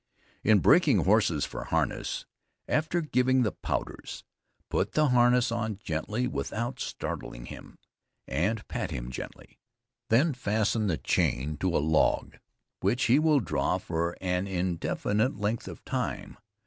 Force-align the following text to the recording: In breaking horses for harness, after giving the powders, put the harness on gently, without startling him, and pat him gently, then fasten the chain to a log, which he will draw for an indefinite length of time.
In 0.43 0.61
breaking 0.61 1.03
horses 1.03 1.45
for 1.45 1.65
harness, 1.65 2.25
after 2.67 3.01
giving 3.01 3.43
the 3.43 3.51
powders, 3.51 4.23
put 4.67 4.93
the 4.93 5.09
harness 5.09 5.51
on 5.51 5.77
gently, 5.77 6.25
without 6.27 6.79
startling 6.79 7.45
him, 7.45 7.77
and 8.27 8.67
pat 8.67 8.89
him 8.89 9.11
gently, 9.11 9.59
then 10.09 10.33
fasten 10.33 10.87
the 10.87 10.97
chain 10.97 11.55
to 11.57 11.77
a 11.77 11.77
log, 11.77 12.37
which 12.79 13.03
he 13.03 13.19
will 13.19 13.39
draw 13.41 13.77
for 13.77 14.17
an 14.21 14.47
indefinite 14.47 15.37
length 15.37 15.67
of 15.67 15.85
time. 15.85 16.35